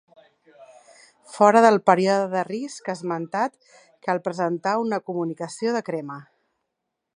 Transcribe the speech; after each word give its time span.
Fora 1.33 1.61
del 1.65 1.77
període 1.89 2.23
de 2.31 2.41
risc 2.47 2.89
esmentat 2.95 3.77
cal 4.09 4.23
presentar 4.29 4.75
una 4.87 5.01
comunicació 5.11 5.77
de 5.79 5.85
crema. 5.91 6.19